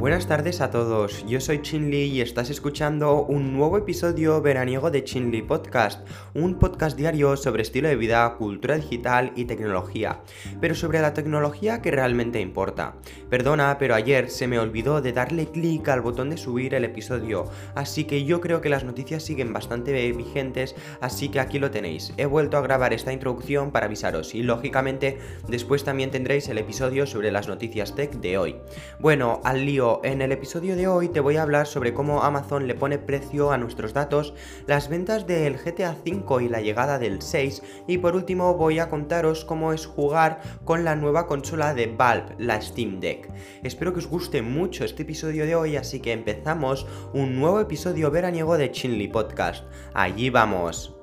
[0.00, 5.04] Buenas tardes a todos, yo soy Chinli y estás escuchando un nuevo episodio veraniego de
[5.04, 10.22] Chinli Podcast, un podcast diario sobre estilo de vida, cultura digital y tecnología,
[10.58, 12.94] pero sobre la tecnología que realmente importa.
[13.28, 17.50] Perdona, pero ayer se me olvidó de darle clic al botón de subir el episodio,
[17.74, 22.14] así que yo creo que las noticias siguen bastante vigentes, así que aquí lo tenéis.
[22.16, 27.06] He vuelto a grabar esta introducción para avisaros y lógicamente después también tendréis el episodio
[27.06, 28.56] sobre las noticias tech de hoy.
[28.98, 32.66] Bueno, al lío en el episodio de hoy te voy a hablar sobre cómo Amazon
[32.66, 34.34] le pone precio a nuestros datos,
[34.66, 38.88] las ventas del GTA V y la llegada del 6 y por último voy a
[38.88, 43.28] contaros cómo es jugar con la nueva consola de Valve, la Steam Deck.
[43.62, 48.10] Espero que os guste mucho este episodio de hoy, así que empezamos un nuevo episodio
[48.10, 49.64] veraniego de Chinly Podcast.
[49.94, 50.99] Allí vamos.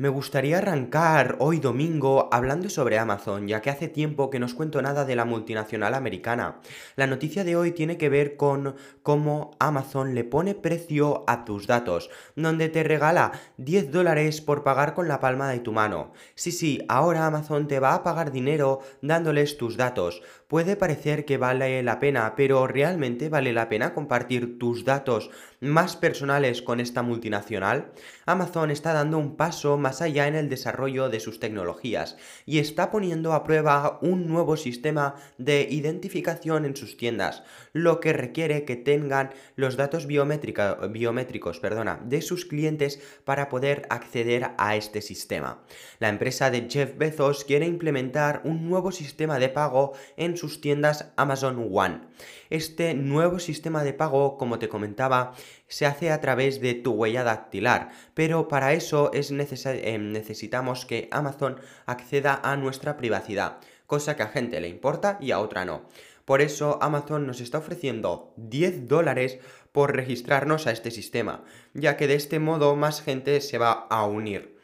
[0.00, 4.54] Me gustaría arrancar hoy domingo hablando sobre Amazon, ya que hace tiempo que no os
[4.54, 6.62] cuento nada de la multinacional americana.
[6.96, 11.66] La noticia de hoy tiene que ver con cómo Amazon le pone precio a tus
[11.66, 16.14] datos, donde te regala 10 dólares por pagar con la palma de tu mano.
[16.34, 20.22] Sí, sí, ahora Amazon te va a pagar dinero dándoles tus datos.
[20.48, 25.96] Puede parecer que vale la pena, pero ¿realmente vale la pena compartir tus datos más
[25.96, 27.92] personales con esta multinacional?
[28.26, 32.90] Amazon está dando un paso más allá en el desarrollo de sus tecnologías y está
[32.90, 38.76] poniendo a prueba un nuevo sistema de identificación en sus tiendas, lo que requiere que
[38.76, 45.62] tengan los datos biométricos perdona, de sus clientes para poder acceder a este sistema.
[45.98, 51.12] La empresa de Jeff Bezos quiere implementar un nuevo sistema de pago en sus tiendas
[51.16, 52.00] Amazon One.
[52.48, 55.34] Este nuevo sistema de pago, como te comentaba,
[55.68, 61.08] se hace a través de tu huella dactilar, pero para eso es eh, necesitamos que
[61.10, 65.88] Amazon acceda a nuestra privacidad, cosa que a gente le importa y a otra no.
[66.24, 69.38] Por eso Amazon nos está ofreciendo 10 dólares
[69.72, 74.04] por registrarnos a este sistema, ya que de este modo más gente se va a
[74.04, 74.60] unir.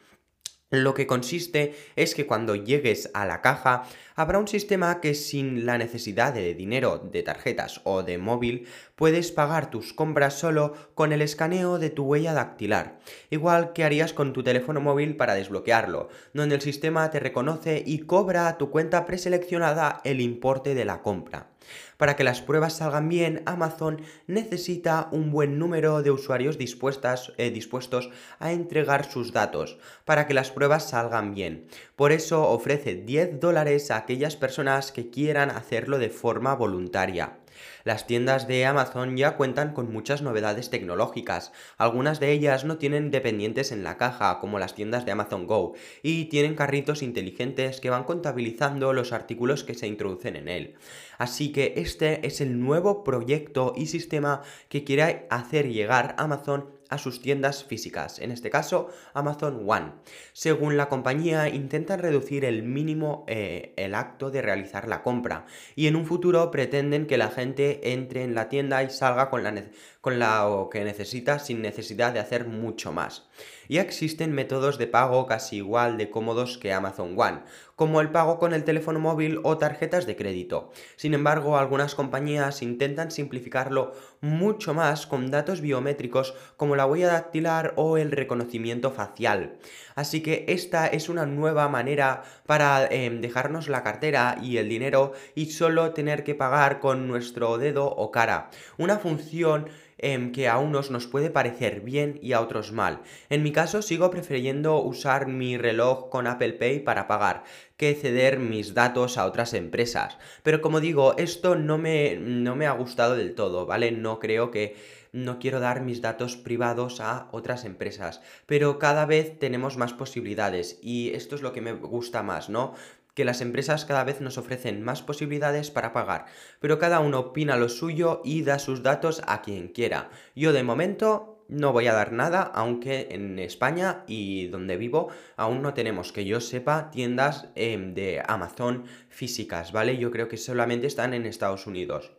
[0.69, 3.83] Lo que consiste es que cuando llegues a la caja
[4.15, 8.67] habrá un sistema que sin la necesidad de dinero de tarjetas o de móvil
[8.97, 12.99] puedes pagar tus compras solo con el escaneo de tu huella dactilar,
[13.29, 17.99] igual que harías con tu teléfono móvil para desbloquearlo, donde el sistema te reconoce y
[17.99, 21.51] cobra a tu cuenta preseleccionada el importe de la compra.
[21.97, 28.09] Para que las pruebas salgan bien, Amazon necesita un buen número de usuarios eh, dispuestos
[28.39, 31.67] a entregar sus datos para que las pruebas salgan bien.
[31.95, 37.37] Por eso ofrece 10 dólares a aquellas personas que quieran hacerlo de forma voluntaria.
[37.83, 41.51] Las tiendas de Amazon ya cuentan con muchas novedades tecnológicas.
[41.77, 45.73] Algunas de ellas no tienen dependientes en la caja, como las tiendas de Amazon Go,
[46.03, 50.75] y tienen carritos inteligentes que van contabilizando los artículos que se introducen en él.
[51.17, 56.97] Así que este es el nuevo proyecto y sistema que quiere hacer llegar Amazon a
[56.97, 59.91] sus tiendas físicas, en este caso Amazon One.
[60.33, 65.87] Según la compañía, intentan reducir el mínimo eh, el acto de realizar la compra y
[65.87, 69.53] en un futuro pretenden que la gente entre en la tienda y salga con la,
[70.01, 73.26] con la que necesita sin necesidad de hacer mucho más.
[73.69, 77.41] Ya existen métodos de pago casi igual de cómodos que Amazon One,
[77.75, 80.71] como el pago con el teléfono móvil o tarjetas de crédito.
[80.95, 87.73] Sin embargo, algunas compañías intentan simplificarlo mucho más con datos biométricos como la huella dactilar
[87.75, 89.57] o el reconocimiento facial.
[89.95, 95.13] Así que esta es una nueva manera para em, dejarnos la cartera y el dinero
[95.35, 98.49] y solo tener que pagar con nuestro dedo o cara.
[98.77, 99.67] Una función
[99.99, 103.01] Em, que a unos nos puede parecer bien y a otros mal.
[103.29, 107.43] En mi caso sigo prefiriendo usar mi reloj con Apple Pay para pagar
[107.77, 110.17] que ceder mis datos a otras empresas.
[110.43, 113.91] Pero como digo, esto no me, no me ha gustado del todo, ¿vale?
[113.91, 114.75] No creo que
[115.13, 120.79] no quiero dar mis datos privados a otras empresas, pero cada vez tenemos más posibilidades
[120.81, 122.75] y esto es lo que me gusta más, ¿no?
[123.17, 126.25] Que las empresas cada vez nos ofrecen más posibilidades para pagar,
[126.59, 130.11] pero cada uno opina lo suyo y da sus datos a quien quiera.
[130.35, 135.63] Yo de momento no voy a dar nada, aunque en España y donde vivo aún
[135.63, 139.97] no tenemos, que yo sepa, tiendas em, de Amazon físicas, ¿vale?
[139.97, 142.11] Yo creo que solamente están en Estados Unidos.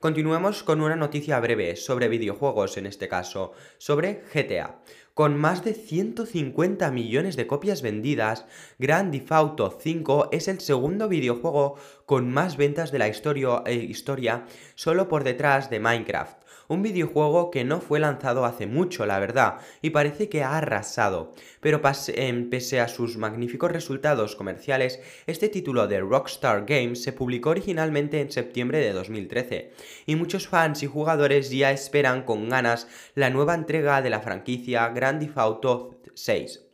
[0.00, 4.78] Continuemos con una noticia breve sobre videojuegos, en este caso, sobre GTA.
[5.16, 8.44] Con más de 150 millones de copias vendidas,
[8.78, 13.76] Grand Theft Auto 5 es el segundo videojuego con más ventas de la historia, eh,
[13.76, 16.36] historia solo por detrás de Minecraft.
[16.68, 21.32] un videojuego que no fue lanzado hace mucho, la verdad, y parece que ha arrasado.
[21.60, 27.50] Pero em, pese a sus magníficos resultados comerciales, este título de Rockstar Games se publicó
[27.50, 29.72] originalmente en septiembre de 2013,
[30.06, 34.88] y muchos fans y jugadores ya esperan con ganas la nueva entrega de la franquicia
[35.12, 36.66] Theft Auto 6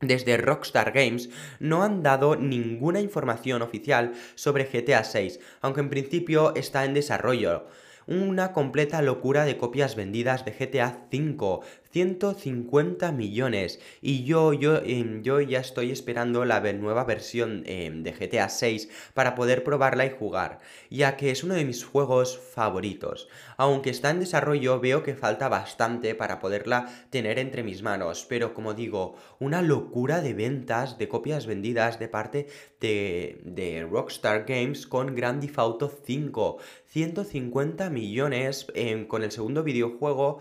[0.00, 1.28] desde Rockstar Games
[1.58, 7.66] no han dado ninguna información oficial sobre GTA 6, aunque en principio está en desarrollo.
[8.06, 13.80] Una completa locura de copias vendidas de GTA 5, 150 millones.
[14.00, 18.88] Y yo, yo, em, yo ya estoy esperando la nueva versión em, de GTA 6
[19.14, 23.28] para poder probarla y jugar, ya que es uno de mis juegos favoritos.
[23.56, 28.26] Aunque está en desarrollo, veo que falta bastante para poderla tener entre mis manos.
[28.28, 32.46] Pero como digo, una locura de ventas, de copias vendidas de parte
[32.80, 36.58] de, de Rockstar Games con Grand Theft Auto 5.
[36.86, 40.40] 150 millones em, con el segundo videojuego.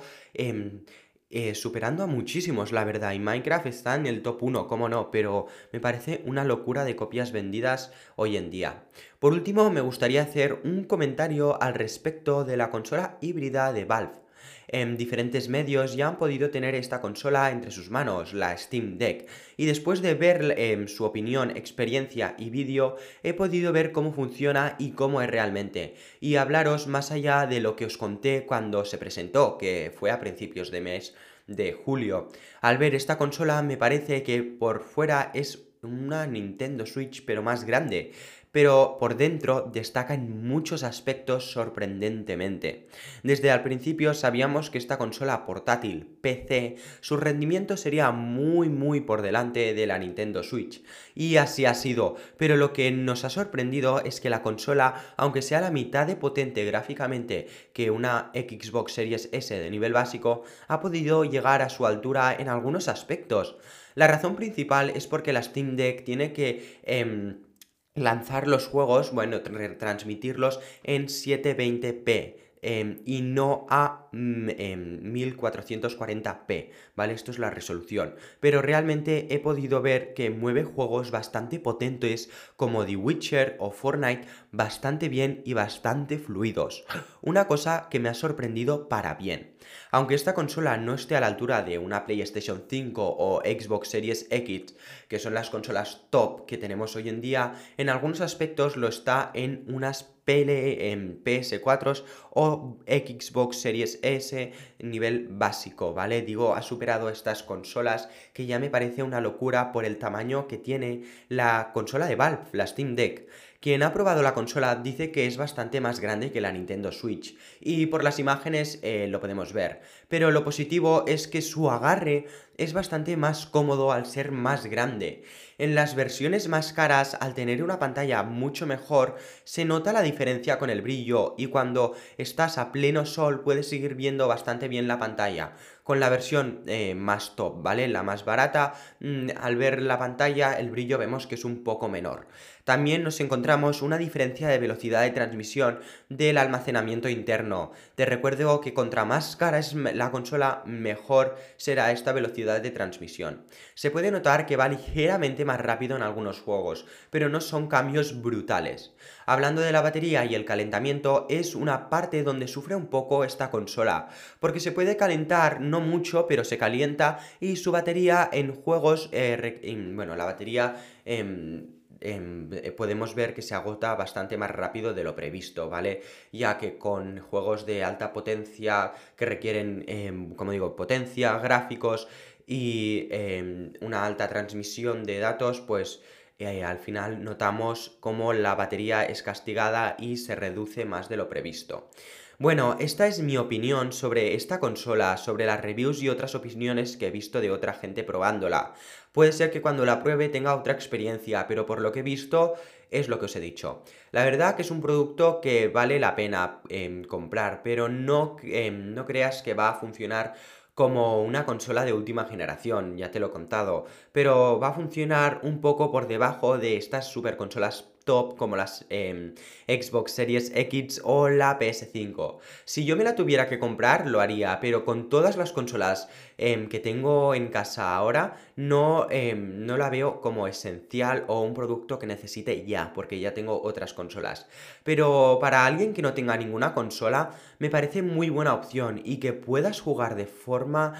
[1.54, 3.14] Superando a muchísimos, la verdad.
[3.14, 6.96] Y Minecraft está en el top 1, cómo no, pero me parece una locura de
[6.96, 8.86] copias vendidas hoy en día.
[9.20, 14.29] Por último, me gustaría hacer un comentario al respecto de la consola híbrida de Valve
[14.68, 19.28] en diferentes medios ya han podido tener esta consola entre sus manos, la Steam Deck.
[19.58, 24.76] Y después de ver em, su opinión, experiencia y vídeo, he podido ver cómo funciona
[24.80, 25.96] y cómo es realmente.
[26.20, 30.20] Y hablaros más allá de lo que os conté cuando se presentó, que fue a
[30.20, 31.16] principios de mes
[31.48, 32.28] de julio.
[32.62, 37.64] Al ver esta consola me parece que por fuera es una Nintendo Switch pero más
[37.64, 38.12] grande
[38.51, 42.88] pero por dentro destaca en muchos aspectos sorprendentemente.
[43.24, 49.22] Desde al principio sabíamos que esta consola portátil PC, su rendimiento sería muy muy por
[49.22, 50.84] delante de la Nintendo Switch,
[51.16, 55.42] y así ha sido, pero lo que nos ha sorprendido es que la consola, aunque
[55.42, 60.80] sea la mitad de potente gráficamente que una Xbox Series S de nivel básico, ha
[60.80, 63.57] podido llegar a su altura en algunos aspectos.
[63.95, 66.80] La razón principal es porque la Steam Deck tiene que...
[66.84, 67.49] Em,
[67.96, 72.50] lanzar los juegos, bueno, transmitirlos en 720p.
[72.62, 77.14] Em, y no a 1440p, em, ¿vale?
[77.14, 78.16] Esto es la resolución.
[78.42, 84.28] Pero realmente he podido ver que mueve juegos bastante potentes como The Witcher o Fortnite
[84.52, 86.84] bastante bien y bastante fluidos.
[87.22, 89.54] Una cosa que me ha sorprendido para bien.
[89.92, 94.28] Aunque esta consola no esté a la altura de una PlayStation 5 o Xbox Series
[94.30, 94.76] X,
[95.08, 99.32] que son las consolas top que tenemos hoy en día, en algunos aspectos lo está
[99.34, 106.22] en unas en PS4 o Xbox Series S nivel básico, ¿vale?
[106.22, 110.58] Digo, ha superado estas consolas que ya me parece una locura por el tamaño que
[110.58, 113.28] tiene la consola de Valve, la Steam Deck.
[113.62, 117.36] Quien ha probado la consola dice que es bastante más grande que la Nintendo Switch,
[117.60, 119.82] y por las imágenes eh, lo podemos ver.
[120.08, 122.28] Pero lo positivo es que su agarre
[122.60, 125.24] es bastante más cómodo al ser más grande.
[125.58, 129.16] En las versiones más caras, al tener una pantalla mucho mejor,
[129.46, 133.96] se nota la diferencia con el brillo y cuando estás a pleno sol puedes seguir
[133.96, 135.54] viendo bastante bien la pantalla.
[135.84, 137.88] Con la versión eh, más top, ¿vale?
[137.88, 141.90] La más barata, mm, al ver la pantalla el brillo vemos que es un poco
[141.90, 142.28] menor.
[142.64, 147.72] También nos encontramos una diferencia de velocidad de transmisión del almacenamiento interno.
[147.96, 153.44] Te recuerdo que contra más cara es la consola, mejor será esta velocidad de transmisión.
[153.75, 158.21] Se puede notar que va ligeramente más rápido en algunos juegos, pero no son cambios
[158.24, 158.94] brutales.
[159.28, 163.52] Hablando de la batería y el calentamiento, es una parte donde sufre un poco esta
[163.52, 164.09] consola,
[164.40, 169.92] porque se puede calentar no mucho, pero se calienta y su batería en juegos, eh,
[169.94, 170.76] bueno, la batería...
[171.06, 176.02] Em, Em, eh, podemos ver que se agota bastante más rápido de lo previsto, ¿vale?
[176.31, 182.07] Ya que con juegos de alta potencia que requieren, em, como digo, potencia, gráficos
[182.50, 186.02] y em, una alta transmisión de datos, pues
[186.40, 191.30] eh, al final notamos cómo la batería es castigada y se reduce más de lo
[191.30, 191.92] previsto.
[192.40, 197.08] Bueno, esta es mi opinión sobre esta consola, sobre las reviews y otras opiniones que
[197.08, 198.74] he visto de otra gente probándola.
[199.12, 202.56] Puede ser que cuando la pruebe tenga otra experiencia, pero por lo que he visto
[202.90, 203.84] es lo que os he dicho.
[204.12, 208.96] La verdad que es un producto que vale la pena em, comprar, pero no, em,
[208.96, 210.34] no creas que va a funcionar
[210.80, 213.83] como una consola de última generación, ya te lo he contado,
[214.14, 217.90] pero va a funcionar un poco por debajo de estas super consolas
[218.37, 219.35] como las em,
[219.68, 222.37] Xbox Series X o la PS5.
[222.66, 226.68] Si yo me la tuviera que comprar, lo haría, pero con todas las consolas em,
[226.69, 231.99] que tengo en casa ahora, no, em, no la veo como esencial o un producto
[231.99, 234.47] que necesite ya, porque ya tengo otras consolas.
[234.83, 239.33] Pero para alguien que no tenga ninguna consola, me parece muy buena opción y que
[239.33, 240.94] puedas jugar de forma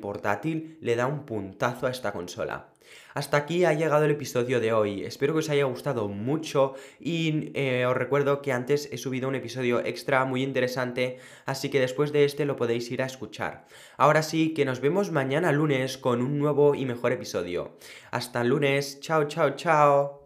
[0.00, 2.75] portátil le da un puntazo a esta consola.
[3.16, 7.50] Hasta aquí ha llegado el episodio de hoy, espero que os haya gustado mucho y
[7.54, 12.12] eh, os recuerdo que antes he subido un episodio extra muy interesante, así que después
[12.12, 13.64] de este lo podéis ir a escuchar.
[13.96, 17.78] Ahora sí, que nos vemos mañana lunes con un nuevo y mejor episodio.
[18.10, 20.25] Hasta lunes, chao, chao, chao.